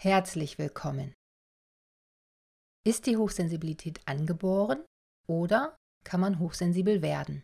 Herzlich 0.00 0.58
willkommen. 0.58 1.12
Ist 2.86 3.06
die 3.06 3.16
Hochsensibilität 3.16 4.00
angeboren 4.06 4.84
oder 5.28 5.76
kann 6.04 6.20
man 6.20 6.38
hochsensibel 6.38 7.02
werden? 7.02 7.42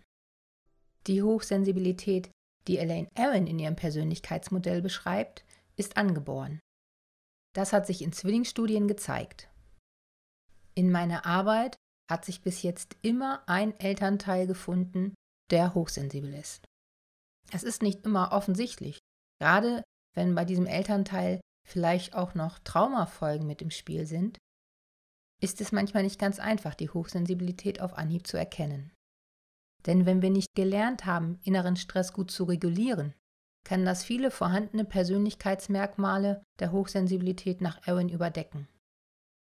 Die 1.08 1.24
Hochsensibilität, 1.24 2.30
die 2.68 2.78
Elaine 2.78 3.10
Aron 3.16 3.48
in 3.48 3.58
ihrem 3.58 3.74
Persönlichkeitsmodell 3.74 4.82
beschreibt, 4.82 5.44
ist 5.74 5.96
angeboren. 5.96 6.60
Das 7.56 7.72
hat 7.72 7.88
sich 7.88 8.02
in 8.02 8.12
Zwillingsstudien 8.12 8.86
gezeigt. 8.86 9.50
In 10.76 10.92
meiner 10.92 11.26
Arbeit 11.26 11.74
hat 12.08 12.24
sich 12.24 12.40
bis 12.40 12.62
jetzt 12.62 12.96
immer 13.02 13.42
ein 13.48 13.76
Elternteil 13.80 14.46
gefunden, 14.46 15.16
der 15.50 15.74
hochsensibel 15.74 16.32
ist. 16.32 16.64
Es 17.50 17.64
ist 17.64 17.82
nicht 17.82 18.06
immer 18.06 18.30
offensichtlich, 18.30 19.00
gerade 19.40 19.82
wenn 20.14 20.36
bei 20.36 20.44
diesem 20.44 20.66
Elternteil 20.66 21.40
vielleicht 21.66 22.14
auch 22.14 22.34
noch 22.34 22.58
Traumafolgen 22.60 23.46
mit 23.46 23.62
im 23.62 23.70
Spiel 23.70 24.06
sind, 24.06 24.38
ist 25.40 25.60
es 25.60 25.72
manchmal 25.72 26.02
nicht 26.02 26.18
ganz 26.18 26.38
einfach, 26.38 26.74
die 26.74 26.90
Hochsensibilität 26.90 27.80
auf 27.80 27.94
Anhieb 27.94 28.26
zu 28.26 28.36
erkennen. 28.36 28.92
Denn 29.86 30.06
wenn 30.06 30.22
wir 30.22 30.30
nicht 30.30 30.54
gelernt 30.54 31.04
haben, 31.04 31.38
inneren 31.42 31.76
Stress 31.76 32.12
gut 32.12 32.30
zu 32.30 32.44
regulieren, 32.44 33.14
kann 33.64 33.84
das 33.84 34.04
viele 34.04 34.30
vorhandene 34.30 34.84
Persönlichkeitsmerkmale 34.84 36.42
der 36.60 36.72
Hochsensibilität 36.72 37.60
nach 37.60 37.86
Erin 37.86 38.08
überdecken. 38.08 38.68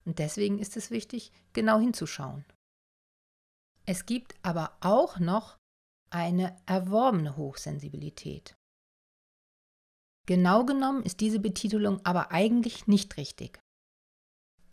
Und 0.06 0.20
deswegen 0.20 0.60
ist 0.60 0.78
es 0.78 0.92
wichtig, 0.92 1.32
genau 1.54 1.80
hinzuschauen. 1.80 2.46
Es 3.86 4.06
gibt 4.06 4.36
aber 4.44 4.78
auch 4.82 5.20
noch 5.20 5.58
eine 6.10 6.56
erworbene 6.66 7.36
Hochsensibilität. 7.38 8.55
Genau 10.26 10.66
genommen 10.66 11.04
ist 11.04 11.22
diese 11.22 11.40
Betitelung 11.40 12.04
aber 12.04 12.32
eigentlich 12.32 12.88
nicht 12.88 13.18
richtig. 13.18 13.60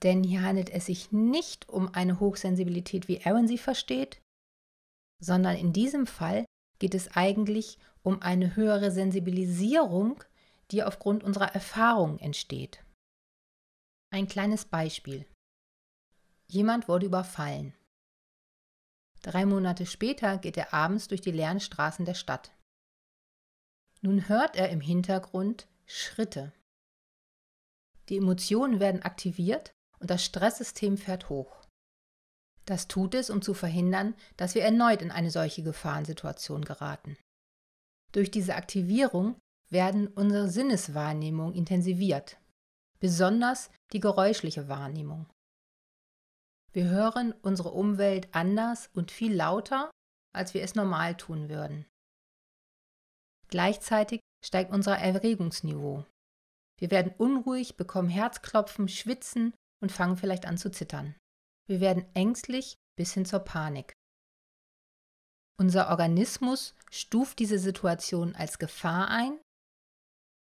Denn 0.03 0.25
hier 0.25 0.43
handelt 0.43 0.71
es 0.71 0.87
sich 0.87 1.13
nicht 1.13 1.69
um 1.69 1.93
eine 1.95 2.19
Hochsensibilität, 2.19 3.07
wie 3.09 3.25
Aaron 3.25 3.47
sie 3.47 3.59
versteht, 3.59 4.21
sondern 5.23 5.57
in 5.57 5.73
diesem 5.73 6.07
Fall 6.07 6.45
geht 6.79 6.95
es 6.95 7.15
eigentlich 7.15 7.79
um 8.03 8.21
eine 8.23 8.57
höhere 8.57 8.91
Sensibilisierung, 8.91 10.25
die 10.71 10.83
aufgrund 10.83 11.23
unserer 11.23 11.55
Erfahrungen 11.55 12.19
entsteht. 12.19 12.83
Ein 14.11 14.27
kleines 14.27 14.65
Beispiel. 14.65 15.27
Jemand 16.49 16.89
wurde 16.89 17.07
überfallen. 17.07 17.75
Drei 19.23 19.47
Monate 19.47 19.87
später 19.87 20.39
geht 20.39 20.57
er 20.57 20.75
abends 20.75 21.07
durch 21.07 21.21
die 21.21 21.31
leeren 21.31 21.61
Straßen 21.61 22.05
der 22.05 22.15
Stadt. 22.15 22.51
Nun 24.03 24.29
hört 24.29 24.57
er 24.57 24.71
im 24.71 24.81
Hintergrund 24.81 25.69
Schritte. 25.87 26.53
Die 28.09 28.17
Emotionen 28.17 28.81
werden 28.81 29.03
aktiviert 29.03 29.73
und 30.01 30.11
das 30.11 30.25
Stresssystem 30.25 30.99
fährt 30.99 31.29
hoch. 31.29 31.63
Das 32.65 32.89
tut 32.89 33.15
es, 33.15 33.31
um 33.31 33.43
zu 33.43 33.55
verhindern, 33.55 34.15
dass 34.37 34.55
wir 34.57 34.63
erneut 34.63 35.03
in 35.03 35.13
eine 35.13 35.31
solche 35.31 35.63
Gefahrensituation 35.63 36.65
geraten. 36.65 37.17
Durch 38.13 38.31
diese 38.31 38.57
Aktivierung 38.57 39.37
werden 39.71 40.09
unsere 40.09 40.49
Sinneswahrnehmungen 40.49 41.55
intensiviert, 41.55 42.39
besonders 42.99 43.71
die 43.93 44.01
geräuschliche 44.01 44.69
Wahrnehmung. 44.69 45.27
Wir 46.73 46.89
hören 46.89 47.33
unsere 47.43 47.71
Umwelt 47.71 48.29
anders 48.35 48.91
und 48.95 49.11
viel 49.11 49.35
lauter, 49.35 49.91
als 50.35 50.55
wir 50.55 50.63
es 50.63 50.75
normal 50.75 51.17
tun 51.17 51.49
würden. 51.49 51.87
Gleichzeitig 53.53 54.21
steigt 54.43 54.73
unser 54.73 54.97
Erregungsniveau. 54.97 56.07
Wir 56.79 56.91
werden 56.91 57.13
unruhig, 57.19 57.77
bekommen 57.77 58.09
Herzklopfen, 58.09 58.89
schwitzen 58.89 59.53
und 59.83 59.93
fangen 59.93 60.17
vielleicht 60.17 60.47
an 60.47 60.57
zu 60.57 60.71
zittern. 60.71 61.15
Wir 61.69 61.83
werden 61.83 62.07
ängstlich 62.15 62.77
bis 62.97 63.13
hin 63.13 63.27
zur 63.27 63.41
Panik. 63.41 63.93
Unser 65.61 65.91
Organismus 65.91 66.75
stuft 66.91 67.41
diese 67.41 67.59
Situation 67.59 68.35
als 68.35 68.59
Gefahr 68.59 69.09
ein, 69.09 69.39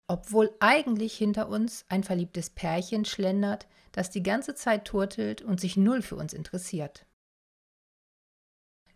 obwohl 0.08 0.56
eigentlich 0.60 1.18
hinter 1.18 1.50
uns 1.50 1.84
ein 1.88 2.04
verliebtes 2.04 2.52
Pärchen 2.52 3.06
schlendert, 3.06 3.68
das 3.92 4.12
die 4.12 4.22
ganze 4.22 4.54
Zeit 4.54 4.86
turtelt 4.86 5.42
und 5.42 5.60
sich 5.60 5.78
null 5.78 6.04
für 6.04 6.16
uns 6.16 6.34
interessiert. 6.34 7.08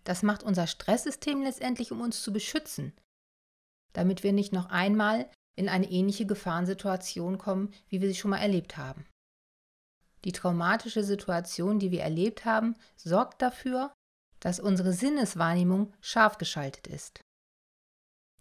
Das 0.03 0.21
macht 0.21 0.43
unser 0.43 0.67
Stresssystem 0.67 1.41
letztendlich, 1.41 1.91
um 1.91 1.99
uns 1.99 2.21
zu 2.21 2.31
beschützen, 2.31 2.93
damit 3.93 4.23
wir 4.23 4.33
nicht 4.33 4.53
noch 4.53 4.69
einmal 4.69 5.29
in 5.55 5.69
eine 5.69 5.89
ähnliche 5.89 6.25
Gefahrensituation 6.25 7.37
kommen, 7.37 7.73
wie 7.87 8.01
wir 8.01 8.07
sie 8.07 8.15
schon 8.15 8.31
mal 8.31 8.39
erlebt 8.41 8.77
haben. 8.77 9.05
Die 10.25 10.31
traumatische 10.31 11.03
Situation, 11.03 11.79
die 11.79 11.91
wir 11.91 12.01
erlebt 12.01 12.45
haben, 12.45 12.75
sorgt 12.95 13.41
dafür, 13.41 13.93
dass 14.39 14.59
unsere 14.59 14.93
Sinneswahrnehmung 14.93 15.93
scharf 16.01 16.37
geschaltet 16.37 16.87
ist. 16.87 17.21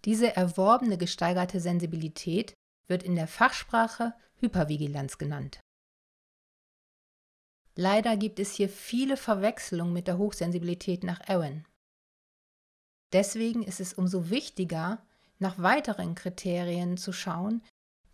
Diese 0.05 0.35
erworbene 0.35 0.97
gesteigerte 0.97 1.59
Sensibilität 1.59 2.53
wird 2.87 3.03
in 3.03 3.15
der 3.15 3.27
Fachsprache 3.27 4.13
Hypervigilanz 4.39 5.17
genannt. 5.17 5.59
Leider 7.75 8.17
gibt 8.17 8.39
es 8.39 8.53
hier 8.53 8.69
viele 8.69 9.17
Verwechslungen 9.17 9.93
mit 9.93 10.07
der 10.07 10.17
Hochsensibilität 10.17 11.03
nach 11.03 11.21
Aaron. 11.27 11.65
Deswegen 13.13 13.63
ist 13.63 13.79
es 13.79 13.93
umso 13.93 14.29
wichtiger, 14.29 15.05
nach 15.39 15.59
weiteren 15.59 16.15
Kriterien 16.15 16.97
zu 16.97 17.11
schauen, 17.11 17.63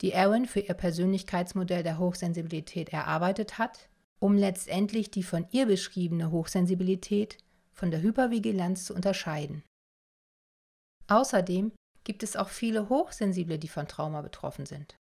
die 0.02 0.16
Aaron 0.16 0.46
für 0.46 0.62
ihr 0.62 0.74
Persönlichkeitsmodell 0.74 1.84
der 1.84 2.00
Hochsensibilität 2.00 2.90
erarbeitet 2.90 3.57
hat, 3.57 3.90
um 4.19 4.35
letztendlich 4.35 5.12
die 5.12 5.24
von 5.24 5.47
ihr 5.52 5.66
beschriebene 5.66 6.31
Hochsensibilität 6.31 7.38
von 7.74 7.91
der 7.91 8.02
Hypervigilanz 8.02 8.85
zu 8.85 8.94
unterscheiden. 8.94 9.63
Außerdem 11.07 11.72
gibt 12.03 12.24
es 12.24 12.35
auch 12.35 12.50
viele 12.50 12.90
Hochsensible, 12.90 13.59
die 13.59 13.68
von 13.68 13.88
Trauma 13.88 14.22
betroffen 14.22 14.66
sind. 14.66 14.96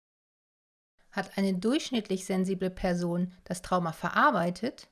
Hat 1.10 1.36
eine 1.38 1.54
durchschnittlich 1.54 2.26
sensible 2.26 2.70
Person 2.70 3.32
das 3.44 3.62
Trauma 3.62 3.92
verarbeitet, 3.92 4.88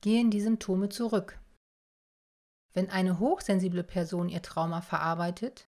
gehen 0.00 0.30
die 0.30 0.40
Symptome 0.40 0.88
zurück. 0.88 1.40
Wenn 2.72 2.90
eine 2.90 3.18
hochsensible 3.18 3.82
Person 3.82 4.28
ihr 4.28 4.42
Trauma 4.42 4.80
verarbeitet, 4.80 5.66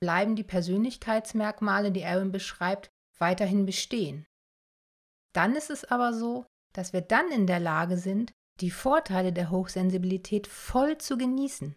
bleiben 0.00 0.34
die 0.34 0.44
Persönlichkeitsmerkmale, 0.44 1.92
die 1.92 2.04
Aaron 2.04 2.32
beschreibt, 2.32 2.90
weiterhin 3.18 3.66
bestehen. 3.66 4.26
Dann 5.32 5.54
ist 5.54 5.70
es 5.70 5.84
aber 5.84 6.12
so, 6.12 6.46
dass 6.72 6.92
wir 6.92 7.02
dann 7.02 7.30
in 7.30 7.46
der 7.46 7.60
Lage 7.60 7.96
sind, 7.96 8.32
die 8.60 8.70
Vorteile 8.70 9.32
der 9.32 9.50
Hochsensibilität 9.50 10.46
voll 10.46 10.98
zu 10.98 11.16
genießen, 11.16 11.76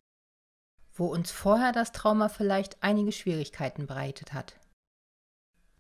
wo 0.94 1.08
uns 1.08 1.32
vorher 1.32 1.72
das 1.72 1.92
Trauma 1.92 2.30
vielleicht 2.30 2.82
einige 2.82 3.12
Schwierigkeiten 3.12 3.88
bereitet 3.88 4.34
hat. 4.34 4.60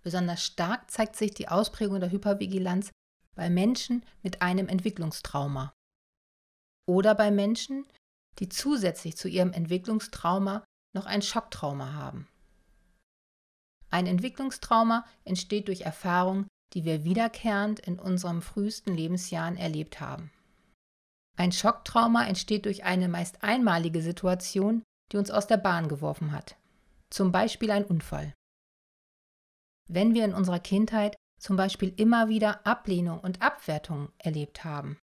Besonders 0.02 0.44
stark 0.44 0.92
zeigt 0.92 1.16
sich 1.16 1.34
die 1.34 1.48
Ausprägung 1.48 2.00
der 2.00 2.12
Hypervigilanz 2.12 2.92
bei 3.36 3.50
Menschen 3.50 4.06
mit 4.22 4.42
einem 4.42 4.68
Entwicklungstrauma 4.68 5.74
oder 6.88 7.16
bei 7.16 7.32
Menschen, 7.32 7.88
die 8.40 8.50
zusätzlich 8.50 9.16
zu 9.16 9.28
ihrem 9.30 9.54
Entwicklungstrauma 9.54 10.66
noch 10.94 11.06
ein 11.06 11.22
Schocktrauma 11.22 11.94
haben. 11.94 12.28
Ein 13.94 14.08
Entwicklungstrauma 14.08 15.06
entsteht 15.24 15.68
durch 15.68 15.82
Erfahrungen, 15.82 16.48
die 16.74 16.84
wir 16.84 17.04
wiederkehrend 17.04 17.80
in 17.80 18.00
unseren 18.00 18.42
frühesten 18.42 18.96
Lebensjahren 18.96 19.56
erlebt 19.56 20.00
haben. 20.02 20.32
Ein 21.38 21.52
Schocktrauma 21.52 22.26
entsteht 22.26 22.66
durch 22.66 22.86
eine 22.86 23.08
meist 23.08 23.44
einmalige 23.44 24.02
Situation, 24.02 24.82
die 25.12 25.18
uns 25.18 25.30
aus 25.30 25.46
der 25.46 25.58
Bahn 25.58 25.90
geworfen 25.90 26.32
hat. 26.32 26.58
Zum 27.12 27.32
Beispiel 27.32 27.70
ein 27.70 27.86
Unfall. 27.86 28.34
Wenn 29.88 30.16
wir 30.16 30.26
in 30.26 30.34
unserer 30.34 30.60
Kindheit 30.60 31.16
zum 31.40 31.56
Beispiel 31.56 31.94
immer 31.96 32.30
wieder 32.30 32.66
Ablehnung 32.66 33.20
und 33.20 33.44
Abwertung 33.44 34.10
erlebt 34.18 34.64
haben, 34.64 34.98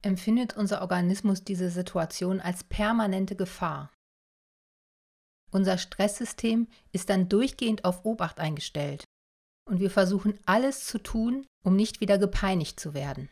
empfindet 0.00 0.56
unser 0.56 0.80
Organismus 0.80 1.44
diese 1.44 1.68
Situation 1.68 2.40
als 2.40 2.64
permanente 2.64 3.36
Gefahr. 3.36 3.92
Unser 5.52 5.76
Stresssystem 5.76 6.66
ist 6.92 7.10
dann 7.10 7.28
durchgehend 7.28 7.84
auf 7.84 8.04
Obacht 8.04 8.40
eingestellt 8.40 9.04
und 9.68 9.80
wir 9.80 9.90
versuchen 9.90 10.38
alles 10.46 10.86
zu 10.86 10.98
tun, 10.98 11.46
um 11.62 11.76
nicht 11.76 12.00
wieder 12.00 12.18
gepeinigt 12.18 12.80
zu 12.80 12.94
werden. 12.94 13.28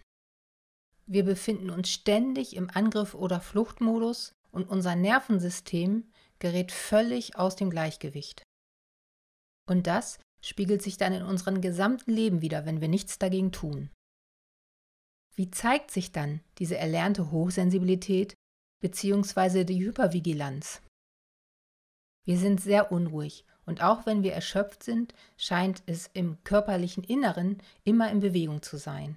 Wir 1.06 1.24
befinden 1.24 1.70
uns 1.70 1.88
ständig 1.90 2.54
im 2.54 2.70
Angriff- 2.70 3.14
oder 3.14 3.40
Fluchtmodus 3.40 4.32
und 4.52 4.68
unser 4.68 4.94
Nervensystem 4.94 6.12
gerät 6.38 6.72
völlig 6.72 7.36
aus 7.36 7.56
dem 7.56 7.70
Gleichgewicht. 7.70 8.42
Und 9.66 9.86
das 9.86 10.18
spiegelt 10.42 10.82
sich 10.82 10.98
dann 10.98 11.12
in 11.12 11.22
unserem 11.22 11.60
gesamten 11.60 12.12
Leben 12.12 12.42
wieder, 12.42 12.66
wenn 12.66 12.80
wir 12.80 12.88
nichts 12.88 13.18
dagegen 13.18 13.50
tun. 13.50 13.90
Wie 15.34 15.50
zeigt 15.50 15.90
sich 15.90 16.12
dann 16.12 16.40
diese 16.58 16.76
erlernte 16.76 17.30
Hochsensibilität 17.30 18.34
bzw. 18.82 19.64
die 19.64 19.82
Hypervigilanz? 19.82 20.82
Wir 22.26 22.38
sind 22.38 22.60
sehr 22.60 22.92
unruhig 22.92 23.44
und 23.66 23.82
auch 23.82 24.06
wenn 24.06 24.22
wir 24.22 24.32
erschöpft 24.32 24.82
sind, 24.82 25.14
scheint 25.36 25.82
es 25.86 26.10
im 26.12 26.42
körperlichen 26.44 27.04
Inneren 27.04 27.62
immer 27.84 28.10
in 28.10 28.20
Bewegung 28.20 28.62
zu 28.62 28.76
sein. 28.76 29.16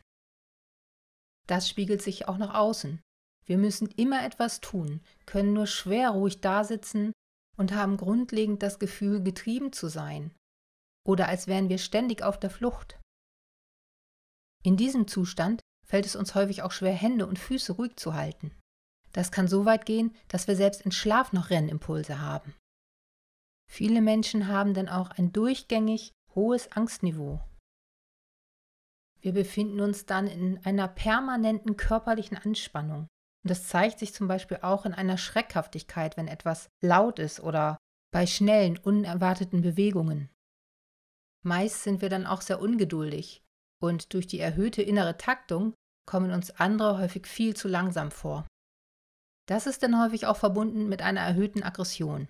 Das 1.47 1.67
spiegelt 1.67 2.01
sich 2.01 2.27
auch 2.27 2.37
nach 2.37 2.53
außen. 2.53 3.01
Wir 3.45 3.57
müssen 3.57 3.87
immer 3.87 4.23
etwas 4.23 4.61
tun, 4.61 5.01
können 5.25 5.53
nur 5.53 5.67
schwer 5.67 6.11
ruhig 6.11 6.39
dasitzen 6.39 7.11
und 7.57 7.73
haben 7.73 7.97
grundlegend 7.97 8.63
das 8.63 8.79
Gefühl, 8.79 9.21
getrieben 9.21 9.73
zu 9.73 9.87
sein. 9.87 10.31
Oder 11.05 11.27
als 11.27 11.47
wären 11.47 11.67
wir 11.67 11.77
ständig 11.77 12.23
auf 12.23 12.39
der 12.39 12.49
Flucht. 12.49 12.99
In 14.63 14.77
diesem 14.77 15.07
Zustand 15.07 15.61
fällt 15.85 16.05
es 16.05 16.15
uns 16.15 16.35
häufig 16.35 16.63
auch 16.63 16.71
schwer, 16.71 16.93
Hände 16.93 17.27
und 17.27 17.37
Füße 17.37 17.73
ruhig 17.73 17.97
zu 17.97 18.13
halten. 18.13 18.51
Das 19.11 19.31
kann 19.31 19.47
so 19.47 19.65
weit 19.65 19.85
gehen, 19.85 20.15
dass 20.29 20.47
wir 20.47 20.55
selbst 20.55 20.81
in 20.81 20.91
Schlaf 20.91 21.33
noch 21.33 21.49
Rennimpulse 21.49 22.21
haben. 22.21 22.55
Viele 23.73 24.03
Menschen 24.03 24.49
haben 24.49 24.75
dann 24.75 24.87
auch 24.87 25.09
ein 25.09 25.33
durchgängig 25.33 26.13
hohes 26.35 26.71
Angstniveau. 26.73 27.41
Wir 29.19 29.33
befinden 29.33 29.79
uns 29.79 30.05
dann 30.05 30.27
in 30.27 30.63
einer 30.63 30.87
permanenten 30.87 31.75
körperlichen 31.75 32.37
Anspannung. 32.37 33.07
Und 33.43 33.49
das 33.49 33.67
zeigt 33.67 33.97
sich 33.97 34.13
zum 34.13 34.27
Beispiel 34.27 34.59
auch 34.61 34.85
in 34.85 34.93
einer 34.93 35.17
Schreckhaftigkeit, 35.17 36.17
wenn 36.17 36.27
etwas 36.27 36.69
laut 36.83 37.17
ist 37.17 37.39
oder 37.39 37.77
bei 38.13 38.27
schnellen, 38.27 38.77
unerwarteten 38.77 39.63
Bewegungen. 39.63 40.29
Meist 41.43 41.81
sind 41.81 42.03
wir 42.03 42.09
dann 42.09 42.27
auch 42.27 42.41
sehr 42.41 42.61
ungeduldig 42.61 43.41
und 43.81 44.13
durch 44.13 44.27
die 44.27 44.39
erhöhte 44.39 44.83
innere 44.83 45.17
Taktung 45.17 45.73
kommen 46.05 46.29
uns 46.29 46.51
andere 46.59 46.99
häufig 46.99 47.25
viel 47.25 47.55
zu 47.55 47.67
langsam 47.67 48.11
vor. 48.11 48.45
Das 49.47 49.65
ist 49.65 49.81
dann 49.81 49.99
häufig 49.99 50.27
auch 50.27 50.37
verbunden 50.37 50.89
mit 50.89 51.01
einer 51.01 51.21
erhöhten 51.21 51.63
Aggression. 51.63 52.27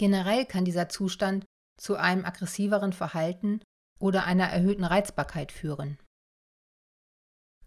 Generell 0.00 0.46
kann 0.46 0.64
dieser 0.64 0.88
Zustand 0.88 1.44
zu 1.78 1.94
einem 1.94 2.24
aggressiveren 2.24 2.94
Verhalten 2.94 3.60
oder 3.98 4.24
einer 4.24 4.46
erhöhten 4.46 4.84
Reizbarkeit 4.84 5.52
führen. 5.52 5.98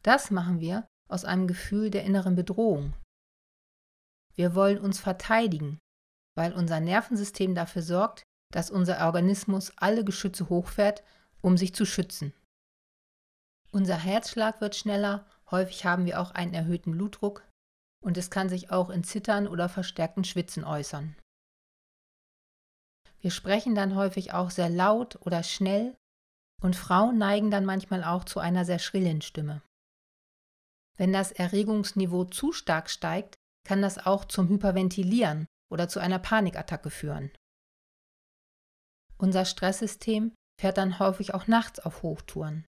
Das 0.01 0.31
machen 0.31 0.59
wir 0.59 0.87
aus 1.07 1.25
einem 1.25 1.45
Gefühl 1.45 1.91
der 1.91 2.05
inneren 2.05 2.33
Bedrohung. 2.33 2.95
Wir 4.33 4.55
wollen 4.55 4.79
uns 4.79 4.99
verteidigen, 4.99 5.77
weil 6.35 6.53
unser 6.53 6.79
Nervensystem 6.79 7.53
dafür 7.53 7.83
sorgt, 7.83 8.23
dass 8.51 8.71
unser 8.71 9.05
Organismus 9.05 9.71
alle 9.75 10.03
Geschütze 10.03 10.49
hochfährt, 10.49 11.03
um 11.41 11.55
sich 11.55 11.75
zu 11.75 11.85
schützen. 11.85 12.33
Unser 13.69 13.97
Herzschlag 13.97 14.59
wird 14.59 14.75
schneller, 14.75 15.29
häufig 15.51 15.85
haben 15.85 16.07
wir 16.07 16.19
auch 16.19 16.31
einen 16.31 16.55
erhöhten 16.55 16.93
Blutdruck 16.93 17.47
und 18.03 18.17
es 18.17 18.31
kann 18.31 18.49
sich 18.49 18.71
auch 18.71 18.89
in 18.89 19.03
Zittern 19.03 19.47
oder 19.47 19.69
verstärkten 19.69 20.23
Schwitzen 20.23 20.63
äußern. 20.63 21.15
Wir 23.23 23.31
sprechen 23.31 23.73
dann 23.73 23.95
häufig 23.95 24.33
auch 24.33 24.51
sehr 24.51 24.69
laut 24.69 25.17
oder 25.25 25.43
schnell 25.43 25.95
und 26.61 26.75
Frauen 26.75 27.17
neigen 27.17 27.51
dann 27.51 27.63
manchmal 27.63 28.03
auch 28.03 28.25
zu 28.25 28.41
einer 28.41 28.65
sehr 28.65 28.79
schrillen 28.79 29.21
Stimme. 29.21 29.61
Wenn 30.97 31.13
das 31.13 31.31
Erregungsniveau 31.31 32.25
zu 32.25 32.51
stark 32.51 32.89
steigt, 32.89 33.35
kann 33.65 33.81
das 33.81 34.05
auch 34.05 34.25
zum 34.25 34.49
Hyperventilieren 34.49 35.47
oder 35.71 35.87
zu 35.87 36.01
einer 36.01 36.19
Panikattacke 36.19 36.89
führen. 36.89 37.31
Unser 39.17 39.45
Stresssystem 39.45 40.35
fährt 40.59 40.77
dann 40.77 40.99
häufig 40.99 41.33
auch 41.33 41.47
nachts 41.47 41.79
auf 41.79 42.03
Hochtouren 42.03 42.65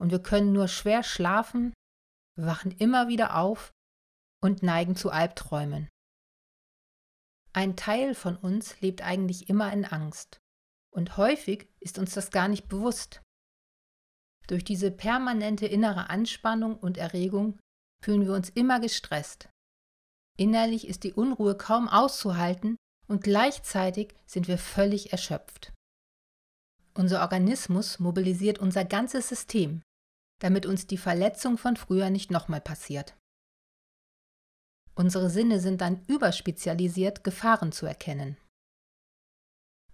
und 0.00 0.12
wir 0.12 0.22
können 0.22 0.52
nur 0.52 0.68
schwer 0.68 1.02
schlafen, 1.02 1.74
wachen 2.38 2.70
immer 2.70 3.08
wieder 3.08 3.36
auf 3.36 3.72
und 4.40 4.62
neigen 4.62 4.94
zu 4.94 5.10
Albträumen. 5.10 5.88
Ein 7.56 7.74
Teil 7.74 8.14
von 8.14 8.36
uns 8.36 8.78
lebt 8.82 9.00
eigentlich 9.00 9.48
immer 9.48 9.72
in 9.72 9.86
Angst. 9.86 10.42
Und 10.94 11.16
häufig 11.16 11.66
ist 11.80 11.98
uns 11.98 12.12
das 12.12 12.30
gar 12.30 12.48
nicht 12.48 12.68
bewusst. 12.68 13.22
Durch 14.46 14.62
diese 14.62 14.90
permanente 14.90 15.64
innere 15.64 16.10
Anspannung 16.10 16.78
und 16.78 16.98
Erregung 16.98 17.58
fühlen 18.04 18.26
wir 18.26 18.34
uns 18.34 18.50
immer 18.50 18.78
gestresst. 18.78 19.48
Innerlich 20.36 20.86
ist 20.86 21.02
die 21.02 21.14
Unruhe 21.14 21.56
kaum 21.56 21.88
auszuhalten 21.88 22.76
und 23.08 23.22
gleichzeitig 23.24 24.14
sind 24.26 24.48
wir 24.48 24.58
völlig 24.58 25.12
erschöpft. 25.12 25.72
Unser 26.92 27.22
Organismus 27.22 27.98
mobilisiert 27.98 28.58
unser 28.58 28.84
ganzes 28.84 29.30
System, 29.30 29.80
damit 30.42 30.66
uns 30.66 30.86
die 30.86 30.98
Verletzung 30.98 31.56
von 31.56 31.76
früher 31.76 32.10
nicht 32.10 32.30
nochmal 32.30 32.60
passiert. 32.60 33.16
Unsere 34.96 35.28
Sinne 35.28 35.60
sind 35.60 35.82
dann 35.82 36.04
überspezialisiert, 36.06 37.22
Gefahren 37.22 37.70
zu 37.70 37.84
erkennen. 37.86 38.38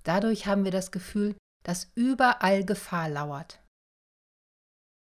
Dadurch 0.04 0.46
haben 0.46 0.64
wir 0.64 0.70
das 0.70 0.92
Gefühl, 0.92 1.36
dass 1.64 1.90
überall 1.94 2.64
Gefahr 2.64 3.08
lauert. 3.08 3.60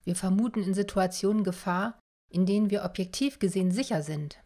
Wir 0.03 0.15
vermuten 0.15 0.63
in 0.63 0.74
Situationen 0.74 1.44
Gefahr, 1.44 2.00
in 2.31 2.45
denen 2.45 2.71
wir 2.71 2.83
objektiv 2.83 3.39
gesehen 3.39 3.71
sicher 3.71 4.01
sind. 4.01 4.42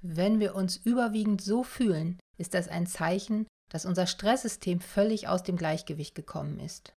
Wenn 0.00 0.38
wir 0.38 0.54
uns 0.54 0.76
überwiegend 0.76 1.42
so 1.42 1.64
fühlen, 1.64 2.18
ist 2.36 2.54
das 2.54 2.68
ein 2.68 2.86
Zeichen, 2.86 3.46
dass 3.70 3.86
unser 3.86 4.06
Stresssystem 4.06 4.80
völlig 4.80 5.28
aus 5.28 5.42
dem 5.42 5.56
Gleichgewicht 5.56 6.14
gekommen 6.14 6.60
ist. 6.60 6.94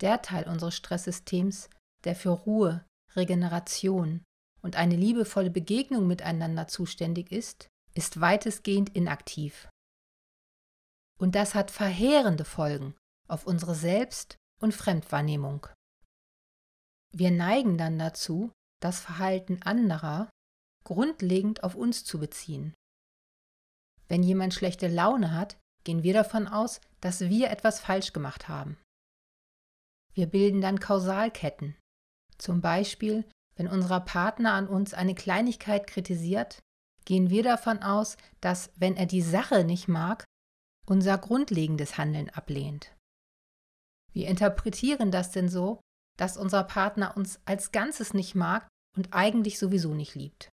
Der 0.00 0.22
Teil 0.22 0.48
unseres 0.48 0.74
Stresssystems, 0.74 1.70
der 2.04 2.16
für 2.16 2.30
Ruhe, 2.30 2.84
Regeneration 3.14 4.22
und 4.64 4.76
eine 4.76 4.96
liebevolle 4.96 5.50
Begegnung 5.50 6.06
miteinander 6.06 6.66
zuständig 6.66 7.30
ist, 7.30 7.68
ist 7.94 8.20
weitestgehend 8.20 8.96
inaktiv. 8.96 9.68
Und 11.18 11.34
das 11.34 11.54
hat 11.54 11.70
verheerende 11.70 12.46
Folgen 12.46 12.94
auf 13.28 13.46
unsere 13.46 13.74
Selbst- 13.74 14.36
und 14.60 14.72
Fremdwahrnehmung. 14.72 15.66
Wir 17.12 17.30
neigen 17.30 17.76
dann 17.78 17.98
dazu, 17.98 18.50
das 18.80 19.00
Verhalten 19.00 19.62
anderer 19.62 20.30
grundlegend 20.84 21.62
auf 21.62 21.74
uns 21.74 22.04
zu 22.04 22.18
beziehen. 22.18 22.74
Wenn 24.08 24.22
jemand 24.22 24.54
schlechte 24.54 24.88
Laune 24.88 25.32
hat, 25.32 25.58
gehen 25.84 26.02
wir 26.02 26.14
davon 26.14 26.48
aus, 26.48 26.80
dass 27.00 27.20
wir 27.20 27.50
etwas 27.50 27.80
falsch 27.80 28.12
gemacht 28.12 28.48
haben. 28.48 28.78
Wir 30.14 30.26
bilden 30.26 30.60
dann 30.60 30.80
Kausalketten. 30.80 31.76
Zum 32.38 32.60
Beispiel, 32.60 33.24
wenn 33.56 33.68
unser 33.68 34.00
Partner 34.00 34.52
an 34.52 34.66
uns 34.66 34.94
eine 34.94 35.14
Kleinigkeit 35.14 35.86
kritisiert, 35.86 36.62
gehen 37.04 37.30
wir 37.30 37.42
davon 37.42 37.82
aus, 37.82 38.16
dass, 38.40 38.70
wenn 38.76 38.96
er 38.96 39.06
die 39.06 39.22
Sache 39.22 39.64
nicht 39.64 39.88
mag, 39.88 40.24
unser 40.86 41.18
grundlegendes 41.18 41.98
Handeln 41.98 42.30
ablehnt. 42.30 42.94
Wir 44.12 44.28
interpretieren 44.28 45.10
das 45.10 45.30
denn 45.30 45.48
so, 45.48 45.80
dass 46.16 46.36
unser 46.36 46.64
Partner 46.64 47.16
uns 47.16 47.40
als 47.44 47.72
Ganzes 47.72 48.14
nicht 48.14 48.34
mag 48.34 48.68
und 48.96 49.12
eigentlich 49.12 49.58
sowieso 49.58 49.94
nicht 49.94 50.14
liebt. 50.14 50.48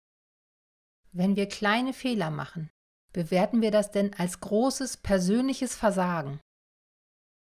Wenn 1.11 1.35
wir 1.35 1.47
kleine 1.47 1.93
Fehler 1.93 2.29
machen, 2.29 2.69
bewerten 3.13 3.61
wir 3.61 3.71
das 3.71 3.91
denn 3.91 4.13
als 4.13 4.39
großes 4.39 4.97
persönliches 4.97 5.75
Versagen. 5.75 6.39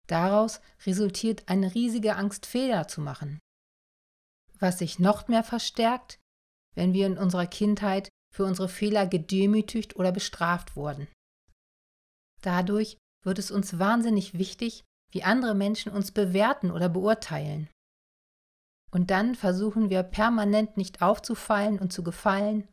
Daraus 0.06 0.60
resultiert 0.86 1.42
eine 1.48 1.74
riesige 1.74 2.16
Angst, 2.16 2.46
Fehler 2.46 2.88
zu 2.88 3.02
machen 3.02 3.40
was 4.58 4.78
sich 4.78 4.98
noch 4.98 5.28
mehr 5.28 5.44
verstärkt, 5.44 6.18
wenn 6.74 6.92
wir 6.92 7.06
in 7.06 7.18
unserer 7.18 7.46
Kindheit 7.46 8.08
für 8.34 8.44
unsere 8.44 8.68
Fehler 8.68 9.06
gedemütigt 9.06 9.96
oder 9.96 10.12
bestraft 10.12 10.76
wurden. 10.76 11.08
Dadurch 12.42 12.98
wird 13.24 13.38
es 13.38 13.50
uns 13.50 13.78
wahnsinnig 13.78 14.38
wichtig, 14.38 14.84
wie 15.10 15.24
andere 15.24 15.54
Menschen 15.54 15.92
uns 15.92 16.12
bewerten 16.12 16.70
oder 16.70 16.88
beurteilen. 16.88 17.68
Und 18.90 19.10
dann 19.10 19.34
versuchen 19.34 19.90
wir 19.90 20.02
permanent 20.02 20.76
nicht 20.76 21.02
aufzufallen 21.02 21.78
und 21.78 21.92
zu 21.92 22.02
gefallen 22.02 22.68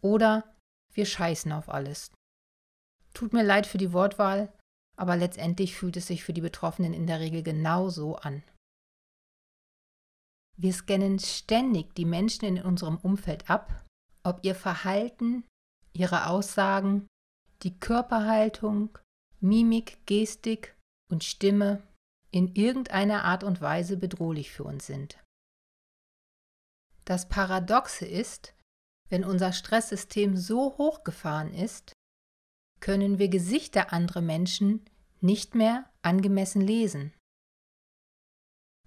oder 0.00 0.54
wir 0.92 1.06
scheißen 1.06 1.52
auf 1.52 1.68
alles. 1.68 2.12
Tut 3.14 3.32
mir 3.32 3.42
leid 3.42 3.66
für 3.66 3.78
die 3.78 3.92
Wortwahl, 3.92 4.52
aber 4.96 5.16
letztendlich 5.16 5.76
fühlt 5.76 5.96
es 5.96 6.06
sich 6.06 6.24
für 6.24 6.32
die 6.32 6.40
Betroffenen 6.40 6.92
in 6.92 7.06
der 7.06 7.20
Regel 7.20 7.42
genau 7.42 7.88
so 7.88 8.16
an. 8.16 8.42
Wir 10.56 10.72
scannen 10.72 11.18
ständig 11.18 11.94
die 11.94 12.06
Menschen 12.06 12.44
in 12.44 12.62
unserem 12.62 12.96
Umfeld 12.96 13.50
ab, 13.50 13.84
ob 14.22 14.44
ihr 14.44 14.54
Verhalten, 14.54 15.44
ihre 15.92 16.28
Aussagen, 16.28 17.06
die 17.62 17.78
Körperhaltung, 17.78 18.98
Mimik, 19.40 20.04
Gestik 20.06 20.76
und 21.10 21.24
Stimme 21.24 21.82
in 22.30 22.54
irgendeiner 22.54 23.24
Art 23.24 23.44
und 23.44 23.60
Weise 23.60 23.96
bedrohlich 23.96 24.50
für 24.50 24.64
uns 24.64 24.86
sind. 24.86 25.22
Das 27.04 27.28
Paradoxe 27.28 28.04
ist, 28.04 28.54
wenn 29.08 29.24
unser 29.24 29.52
Stresssystem 29.52 30.36
so 30.36 30.76
hochgefahren 30.78 31.54
ist, 31.54 31.92
können 32.80 33.18
wir 33.18 33.28
Gesichter 33.28 33.92
anderer 33.92 34.20
Menschen 34.22 34.84
nicht 35.20 35.54
mehr 35.54 35.88
angemessen 36.02 36.60
lesen. 36.60 37.14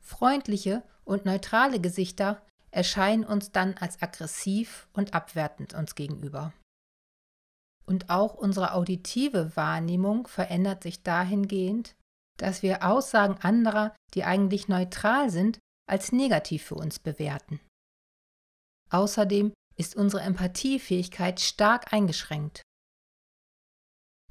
Freundliche 0.01 0.83
und 1.09 1.25
neutrale 1.25 1.81
Gesichter 1.81 2.45
erscheinen 2.71 3.23
uns 3.23 3.51
dann 3.51 3.73
als 3.77 4.01
aggressiv 4.01 4.87
und 4.93 5.15
abwertend 5.15 5.73
uns 5.73 5.95
gegenüber. 5.95 6.53
Und 7.87 8.11
auch 8.11 8.35
unsere 8.35 8.73
auditive 8.75 9.55
Wahrnehmung 9.55 10.27
verändert 10.27 10.83
sich 10.83 11.01
dahingehend, 11.01 11.95
dass 12.37 12.61
wir 12.61 12.83
Aussagen 12.83 13.37
anderer, 13.41 13.95
die 14.13 14.23
eigentlich 14.23 14.67
neutral 14.67 15.31
sind, 15.31 15.57
als 15.89 16.11
negativ 16.11 16.63
für 16.63 16.75
uns 16.75 16.99
bewerten. 16.99 17.59
Außerdem 18.91 19.51
ist 19.75 19.95
unsere 19.95 20.21
Empathiefähigkeit 20.21 21.39
stark 21.39 21.91
eingeschränkt. 21.91 22.61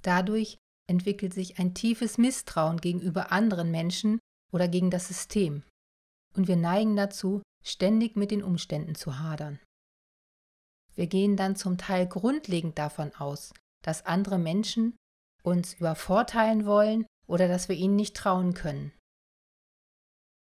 Dadurch 0.03 0.59
entwickelt 0.89 1.35
sich 1.35 1.59
ein 1.59 1.75
tiefes 1.75 2.19
Misstrauen 2.19 2.81
gegenüber 2.81 3.33
anderen 3.33 3.73
Menschen 3.73 4.21
oder 4.53 4.69
gegen 4.69 4.91
das 4.91 5.09
System. 5.09 5.65
Und 6.39 6.47
wir 6.47 6.55
neigen 6.55 6.95
dazu, 6.95 7.43
ständig 7.65 8.15
mit 8.15 8.31
den 8.31 8.45
Umständen 8.45 8.95
zu 8.95 9.19
hadern. 9.19 9.59
Wir 10.95 11.09
gehen 11.09 11.37
dann 11.37 11.57
zum 11.57 11.79
Teil 11.79 12.07
grundlegend 12.07 12.79
davon 12.79 13.13
aus, 13.17 13.53
dass 13.83 14.07
andere 14.07 14.39
Menschen 14.39 14.97
uns 15.43 15.75
übervorteilen 15.75 16.65
wollen 16.65 17.07
oder 17.27 17.49
dass 17.49 17.69
wir 17.69 17.75
ihnen 17.75 17.97
nicht 17.97 18.17
trauen 18.17 18.55
können. 18.55 18.93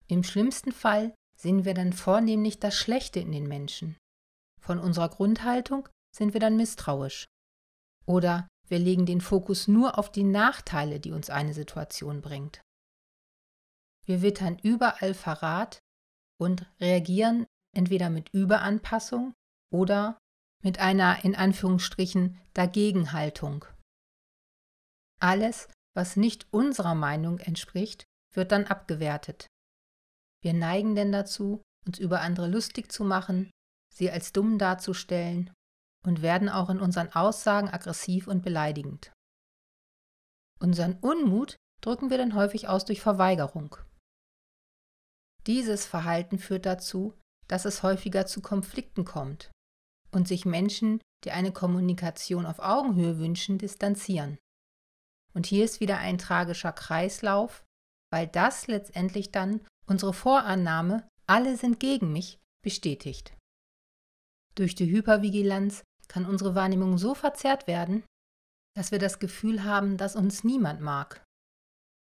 Im 0.08 0.24
schlimmsten 0.24 0.72
Fall 0.72 1.14
sehen 1.38 1.64
wir 1.64 1.74
dann 1.74 1.92
vornehmlich 1.92 2.58
das 2.58 2.74
Schlechte 2.74 3.20
in 3.20 3.30
den 3.30 3.46
Menschen. 3.46 3.96
Von 4.60 4.80
unserer 4.80 5.10
Grundhaltung 5.10 5.88
sind 6.12 6.32
wir 6.32 6.40
dann 6.40 6.56
misstrauisch. 6.56 7.26
Oder 8.04 8.48
wir 8.66 8.80
legen 8.80 9.06
den 9.06 9.20
Fokus 9.20 9.68
nur 9.68 9.96
auf 9.96 10.10
die 10.10 10.24
Nachteile, 10.24 10.98
die 10.98 11.12
uns 11.12 11.30
eine 11.30 11.54
Situation 11.54 12.20
bringt. 12.20 12.62
Wir 14.06 14.22
wittern 14.22 14.58
überall 14.58 15.14
Verrat 15.14 15.78
und 16.40 16.66
reagieren 16.80 17.46
entweder 17.76 18.10
mit 18.10 18.28
Überanpassung 18.30 19.34
oder 19.72 20.18
mit 20.62 20.78
einer 20.78 21.24
in 21.24 21.34
Anführungsstrichen 21.34 22.40
Dagegenhaltung. 22.54 23.64
Alles, 25.20 25.68
was 25.94 26.16
nicht 26.16 26.46
unserer 26.52 26.94
Meinung 26.94 27.38
entspricht, 27.38 28.04
wird 28.34 28.52
dann 28.52 28.64
abgewertet. 28.64 29.46
Wir 30.42 30.54
neigen 30.54 30.94
denn 30.94 31.12
dazu, 31.12 31.62
uns 31.86 31.98
über 31.98 32.20
andere 32.20 32.48
lustig 32.48 32.90
zu 32.90 33.04
machen, 33.04 33.50
sie 33.94 34.10
als 34.10 34.32
dumm 34.32 34.58
darzustellen 34.58 35.52
und 36.04 36.22
werden 36.22 36.48
auch 36.48 36.68
in 36.70 36.80
unseren 36.80 37.12
Aussagen 37.12 37.68
aggressiv 37.68 38.26
und 38.26 38.42
beleidigend. 38.42 39.12
Unseren 40.60 40.98
Unmut 40.98 41.56
drücken 41.80 42.10
wir 42.10 42.18
dann 42.18 42.34
häufig 42.34 42.68
aus 42.68 42.84
durch 42.84 43.00
Verweigerung. 43.00 43.76
Dieses 45.46 45.86
Verhalten 45.86 46.38
führt 46.38 46.66
dazu, 46.66 47.14
dass 47.48 47.64
es 47.64 47.82
häufiger 47.82 48.26
zu 48.26 48.40
Konflikten 48.40 49.04
kommt 49.04 49.50
und 50.10 50.26
sich 50.26 50.46
Menschen, 50.46 51.00
die 51.24 51.32
eine 51.32 51.52
Kommunikation 51.52 52.46
auf 52.46 52.58
Augenhöhe 52.58 53.18
wünschen, 53.18 53.58
distanzieren. 53.58 54.38
Und 55.34 55.46
hier 55.46 55.64
ist 55.64 55.80
wieder 55.80 55.98
ein 55.98 56.18
tragischer 56.18 56.72
Kreislauf, 56.72 57.64
weil 58.10 58.26
das 58.28 58.66
letztendlich 58.68 59.32
dann 59.32 59.60
unsere 59.86 60.14
Vorannahme, 60.14 61.08
alle 61.26 61.56
sind 61.56 61.80
gegen 61.80 62.12
mich, 62.12 62.38
bestätigt. 62.62 63.36
Durch 64.54 64.74
die 64.74 64.90
Hypervigilanz 64.90 65.82
kann 66.08 66.26
unsere 66.26 66.54
Wahrnehmung 66.54 66.96
so 66.96 67.14
verzerrt 67.14 67.66
werden, 67.66 68.04
dass 68.76 68.92
wir 68.92 68.98
das 68.98 69.18
Gefühl 69.18 69.64
haben, 69.64 69.96
dass 69.96 70.16
uns 70.16 70.44
niemand 70.44 70.80
mag 70.80 71.24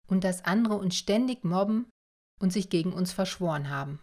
und 0.08 0.24
dass 0.24 0.46
andere 0.46 0.76
uns 0.76 0.96
ständig 0.96 1.44
mobben 1.44 1.90
und 2.40 2.52
sich 2.52 2.70
gegen 2.70 2.94
uns 2.94 3.12
verschworen 3.12 3.70
haben. 3.70 4.02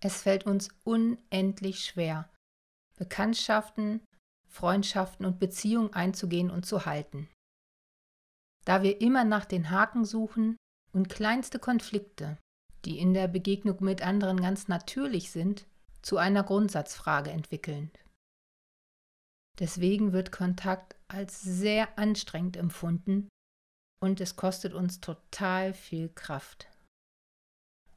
Es 0.00 0.22
fällt 0.22 0.44
uns 0.44 0.68
unendlich 0.84 1.84
schwer, 1.84 2.30
Bekanntschaften, 2.96 4.00
Freundschaften 4.48 5.24
und 5.24 5.38
Beziehungen 5.38 5.92
einzugehen 5.92 6.50
und 6.50 6.66
zu 6.66 6.84
halten. 6.86 7.28
Da 8.64 8.82
wir 8.82 9.00
immer 9.00 9.24
nach 9.24 9.44
den 9.44 9.70
Haken 9.70 10.04
suchen 10.04 10.56
und 10.92 11.08
kleinste 11.08 11.58
Konflikte, 11.58 12.38
die 12.84 12.98
in 12.98 13.14
der 13.14 13.28
Begegnung 13.28 13.82
mit 13.82 14.02
anderen 14.02 14.40
ganz 14.40 14.68
natürlich 14.68 15.30
sind, 15.30 15.66
zu 16.02 16.18
einer 16.18 16.42
Grundsatzfrage 16.42 17.30
entwickeln. 17.30 17.90
Deswegen 19.58 20.12
wird 20.12 20.32
Kontakt 20.32 20.96
als 21.08 21.40
sehr 21.40 21.98
anstrengend 21.98 22.56
empfunden 22.56 23.28
und 24.04 24.20
es 24.20 24.36
kostet 24.36 24.74
uns 24.74 25.00
total 25.00 25.72
viel 25.72 26.10
Kraft. 26.10 26.68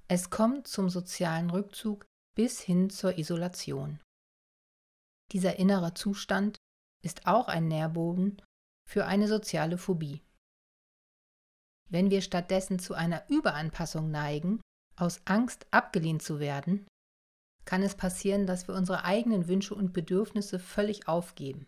Es 0.07 0.29
kommt 0.29 0.65
zum 0.65 0.89
sozialen 0.89 1.49
Rückzug 1.49 2.05
bis 2.33 2.61
hin 2.61 2.89
zur 2.89 3.17
Isolation. 3.17 3.99
Dieser 5.33 5.59
innere 5.59 5.93
Zustand 5.95 6.55
ist 7.03 7.27
auch 7.27 7.49
ein 7.49 7.67
Nährboden 7.67 8.41
für 8.87 9.05
eine 9.05 9.27
soziale 9.27 9.77
Phobie. 9.77 10.21
Wenn 11.89 12.09
wir 12.09 12.21
stattdessen 12.21 12.79
zu 12.79 12.93
einer 12.93 13.29
Überanpassung 13.29 14.09
neigen, 14.09 14.61
aus 14.95 15.19
Angst 15.25 15.67
abgelehnt 15.71 16.23
zu 16.23 16.39
werden, 16.39 16.87
kann 17.65 17.83
es 17.83 17.95
passieren, 17.95 18.47
dass 18.47 18.69
wir 18.69 18.75
unsere 18.75 19.03
eigenen 19.03 19.49
Wünsche 19.49 19.75
und 19.75 19.91
Bedürfnisse 19.91 20.57
völlig 20.57 21.09
aufgeben. 21.09 21.67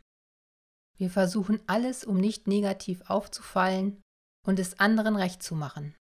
Wir 0.98 1.10
versuchen 1.10 1.60
alles, 1.68 2.06
um 2.06 2.16
nicht 2.16 2.48
negativ 2.48 3.02
aufzufallen 3.10 4.02
und 4.46 4.60
es 4.60 4.80
anderen 4.80 5.16
recht 5.16 5.44
zu 5.44 5.56
machen. 5.56 5.96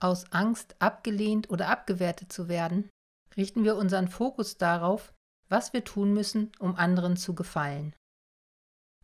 Aus 0.00 0.30
Angst, 0.32 0.76
abgelehnt 0.80 1.50
oder 1.50 1.68
abgewertet 1.68 2.32
zu 2.32 2.48
werden, 2.48 2.90
richten 3.36 3.64
wir 3.64 3.76
unseren 3.76 4.08
Fokus 4.08 4.58
darauf, 4.58 5.14
was 5.48 5.72
wir 5.72 5.84
tun 5.84 6.12
müssen, 6.12 6.52
um 6.58 6.76
anderen 6.76 7.16
zu 7.16 7.34
gefallen. 7.34 7.94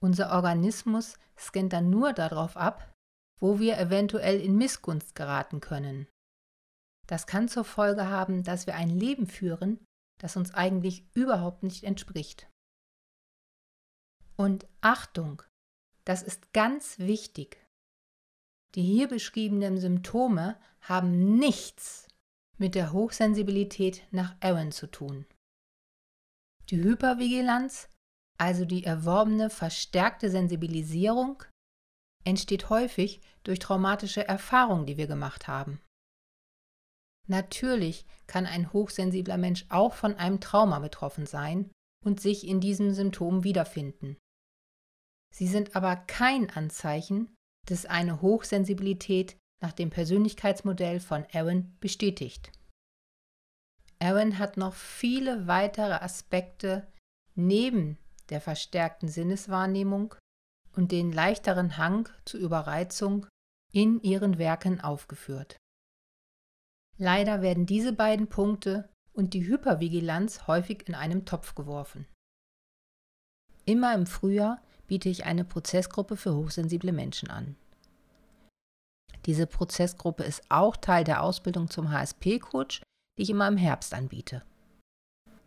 Unser 0.01 0.33
Organismus 0.33 1.19
scannt 1.39 1.73
dann 1.73 1.91
nur 1.91 2.13
darauf 2.13 2.57
ab, 2.57 2.93
wo 3.39 3.59
wir 3.59 3.79
eventuell 3.79 4.41
in 4.41 4.57
Missgunst 4.57 5.15
geraten 5.15 5.61
können. 5.61 6.09
Das 7.07 7.27
kann 7.27 7.49
zur 7.49 7.65
Folge 7.65 8.09
haben, 8.09 8.43
dass 8.43 8.67
wir 8.67 8.75
ein 8.75 8.91
Leben 8.91 9.27
führen, 9.27 9.85
das 10.19 10.37
uns 10.37 10.55
eigentlich 10.55 11.05
überhaupt 11.15 11.63
nicht 11.63 11.85
entspricht. 11.85 12.49
Und 14.37 14.67
Achtung, 14.81 15.43
das 16.05 16.23
ist 16.23 16.53
ganz 16.53 16.99
wichtig. 16.99 17.62
Die 18.75 18.83
hier 18.83 19.09
beschriebenen 19.09 19.79
Symptome 19.79 20.59
haben 20.81 21.37
nichts 21.37 22.09
mit 22.59 22.75
der 22.75 22.93
Hochsensibilität 22.93 24.07
nach 24.11 24.35
Aaron 24.41 24.73
zu 24.73 24.87
tun. 24.87 25.27
Die 26.71 26.83
Hypervigilanz, 26.83 27.89
also 28.39 28.65
die 28.65 28.85
erworbene 28.85 29.51
verstärkte 29.51 30.31
Sensibilisierung, 30.31 31.43
entsteht 32.25 32.71
häufig 32.71 33.21
durch 33.43 33.59
traumatische 33.59 34.27
Erfahrungen, 34.27 34.87
die 34.87 34.97
wir 34.97 35.07
gemacht 35.07 35.49
haben. 35.49 35.81
Natürlich 37.29 38.07
kann 38.27 38.47
ein 38.47 38.73
hochsensibler 38.73 39.37
Mensch 39.37 39.67
auch 39.69 39.95
von 39.95 40.15
einem 40.15 40.41
Trauma 40.41 40.79
betroffen 40.79 41.27
sein 41.27 41.71
und 42.05 42.21
sich 42.21 42.47
in 42.47 42.61
diesem 42.61 42.93
Symptom 42.93 43.45
wiederfinden. 43.45 44.17
Sie 45.33 45.47
sind 45.47 45.77
aber 45.77 45.97
kein 45.97 46.51
Anzeichen, 46.51 47.35
dass 47.67 47.87
eine 47.87 48.21
Hochsensibilität 48.21 49.37
nach 49.63 49.73
dem 49.73 49.91
Persönlichkeitsmodell 49.91 51.01
von 51.01 51.25
Aaron 51.33 51.77
bestätigt. 51.81 52.51
Aaron 54.01 54.39
hat 54.39 54.57
noch 54.57 54.75
viele 54.75 55.47
weitere 55.47 55.95
Aspekte 55.95 56.89
neben 57.35 57.99
der 58.31 58.41
verstärkten 58.41 59.09
Sinneswahrnehmung 59.09 60.15
und 60.75 60.91
den 60.91 61.13
leichteren 61.13 61.77
Hang 61.77 62.09
zur 62.25 62.41
Überreizung 62.41 63.27
in 63.73 64.01
ihren 64.01 64.39
Werken 64.39 64.81
aufgeführt. 64.81 65.57
Leider 66.99 67.43
werden 67.43 67.67
diese 67.67 67.93
beiden 67.93 68.29
Punkte 68.29 68.89
und 69.13 69.35
die 69.35 69.47
Hypervigilanz 69.47 70.47
häufig 70.47 70.89
in 70.89 70.95
einem 70.95 71.25
Topf 71.25 71.55
geworfen. 71.55 72.07
Immer 73.65 73.95
im 73.95 74.07
Frühjahr 74.07 74.61
biete 74.93 75.09
ich 75.09 75.25
eine 75.25 75.47
Prozessgruppe 75.47 76.19
für 76.19 76.35
hochsensible 76.35 76.93
Menschen 76.93 77.31
an. 77.31 77.57
Diese 79.25 79.47
Prozessgruppe 79.47 80.23
ist 80.23 80.43
auch 80.51 80.77
Teil 80.77 81.03
der 81.03 81.23
Ausbildung 81.23 81.71
zum 81.71 81.91
HSP-Coach, 81.91 82.83
die 83.17 83.23
ich 83.23 83.31
immer 83.31 83.49
im 83.49 83.57
Herbst 83.57 83.95
anbiete. 83.95 84.45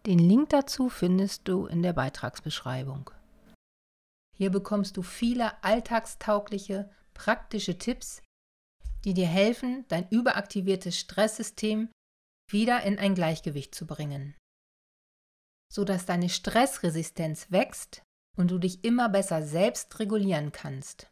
Den 0.08 0.18
Link 0.18 0.50
dazu 0.50 0.90
findest 0.90 1.48
du 1.48 1.68
in 1.68 1.84
der 1.84 1.94
Beitragsbeschreibung. 1.94 3.12
Hier 4.36 4.50
bekommst 4.50 4.98
du 4.98 5.04
viele 5.04 5.64
alltagstaugliche, 5.64 6.90
praktische 7.14 7.78
Tipps, 7.78 8.24
die 9.04 9.14
dir 9.14 9.28
helfen, 9.28 9.86
dein 9.90 10.10
überaktiviertes 10.10 10.98
Stresssystem 10.98 11.92
wieder 12.52 12.82
in 12.82 12.98
ein 12.98 13.14
Gleichgewicht 13.14 13.76
zu 13.76 13.86
bringen, 13.86 14.34
sodass 15.72 16.08
deine 16.08 16.30
Stressresistenz 16.30 17.52
wächst 17.52 18.05
und 18.36 18.52
du 18.52 18.58
dich 18.58 18.84
immer 18.84 19.10
besser 19.10 19.44
selbst 19.44 20.00
regulieren 20.00 20.52
kannst. 20.52 21.10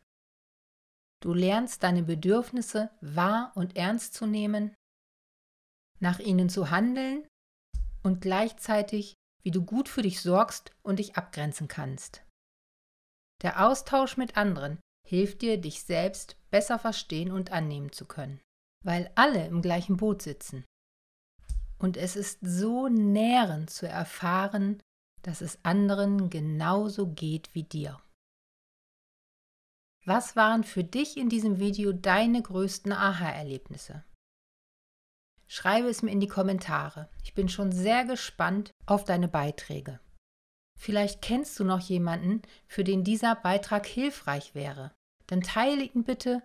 Du 1.21 1.33
lernst 1.33 1.83
deine 1.83 2.03
Bedürfnisse 2.03 2.89
wahr 3.01 3.51
und 3.55 3.77
ernst 3.77 4.13
zu 4.13 4.25
nehmen 4.25 4.75
nach 6.03 6.19
ihnen 6.19 6.49
zu 6.49 6.69
handeln 6.69 7.25
und 8.03 8.21
gleichzeitig, 8.21 9.15
wie 9.41 9.51
du 9.51 9.63
gut 9.63 9.89
für 9.89 10.01
dich 10.01 10.21
sorgst 10.21 10.71
und 10.83 10.99
dich 10.99 11.15
abgrenzen 11.15 11.67
kannst. 11.67 12.23
Der 13.41 13.65
Austausch 13.65 14.17
mit 14.17 14.37
anderen 14.37 14.79
hilft 15.07 15.41
dir, 15.41 15.59
dich 15.59 15.83
selbst 15.83 16.37
besser 16.51 16.77
verstehen 16.77 17.31
und 17.31 17.51
annehmen 17.51 17.91
zu 17.91 18.05
können, 18.05 18.41
weil 18.83 19.11
alle 19.15 19.47
im 19.47 19.61
gleichen 19.61 19.97
Boot 19.97 20.21
sitzen. 20.21 20.65
Und 21.79 21.97
es 21.97 22.15
ist 22.15 22.39
so 22.41 22.87
nährend 22.89 23.69
zu 23.69 23.87
erfahren, 23.87 24.81
dass 25.23 25.41
es 25.41 25.57
anderen 25.63 26.29
genauso 26.29 27.07
geht 27.07 27.53
wie 27.53 27.63
dir. 27.63 27.99
Was 30.05 30.35
waren 30.35 30.63
für 30.63 30.83
dich 30.83 31.17
in 31.17 31.29
diesem 31.29 31.59
Video 31.59 31.93
deine 31.93 32.41
größten 32.41 32.91
Aha-Erlebnisse? 32.91 34.03
Schreibe 35.47 35.87
es 35.87 36.01
mir 36.01 36.11
in 36.11 36.19
die 36.19 36.27
Kommentare. 36.27 37.09
Ich 37.23 37.33
bin 37.33 37.47
schon 37.47 37.71
sehr 37.71 38.05
gespannt 38.05 38.71
auf 38.85 39.05
deine 39.05 39.27
Beiträge. 39.27 39.99
Vielleicht 40.77 41.21
kennst 41.21 41.57
du 41.59 41.63
noch 41.63 41.79
jemanden, 41.79 42.41
für 42.67 42.83
den 42.83 43.03
dieser 43.03 43.35
Beitrag 43.35 43.85
hilfreich 43.85 44.55
wäre. 44.55 44.91
Dann 45.27 45.41
teile 45.41 45.83
ihn 45.83 46.03
bitte 46.03 46.43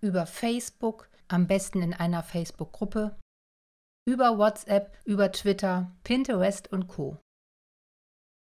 über 0.00 0.26
Facebook, 0.26 1.10
am 1.28 1.46
besten 1.46 1.82
in 1.82 1.92
einer 1.92 2.22
Facebook-Gruppe, 2.22 3.18
über 4.06 4.38
WhatsApp, 4.38 4.96
über 5.04 5.32
Twitter, 5.32 5.94
Pinterest 6.04 6.72
und 6.72 6.86
Co. 6.86 7.18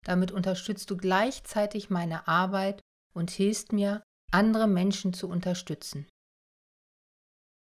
Damit 0.08 0.32
unterstützt 0.32 0.88
du 0.88 0.96
gleichzeitig 0.96 1.90
meine 1.90 2.26
Arbeit 2.26 2.80
und 3.12 3.30
hilfst 3.30 3.74
mir, 3.74 4.02
andere 4.32 4.66
Menschen 4.66 5.12
zu 5.12 5.28
unterstützen. 5.28 6.08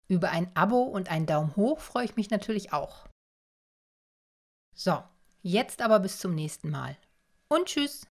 Über 0.06 0.30
ein 0.30 0.54
Abo 0.54 0.82
und 0.82 1.10
einen 1.10 1.26
Daumen 1.26 1.56
hoch 1.56 1.80
freue 1.80 2.04
ich 2.04 2.14
mich 2.14 2.30
natürlich 2.30 2.72
auch. 2.72 3.08
So, 4.76 5.02
jetzt 5.42 5.82
aber 5.82 5.98
bis 5.98 6.20
zum 6.20 6.36
nächsten 6.36 6.70
Mal. 6.70 6.96
Und 7.48 7.66
tschüss! 7.66 8.06